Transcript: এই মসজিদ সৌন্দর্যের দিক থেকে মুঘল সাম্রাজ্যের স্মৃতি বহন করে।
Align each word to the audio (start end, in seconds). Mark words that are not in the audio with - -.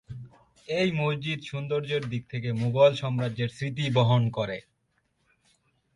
এই 0.67 0.89
মসজিদ 0.93 1.39
সৌন্দর্যের 1.41 2.03
দিক 2.09 2.23
থেকে 2.29 2.49
মুঘল 2.53 2.91
সাম্রাজ্যের 2.95 3.49
স্মৃতি 3.49 3.85
বহন 3.97 4.23
করে। 4.29 4.57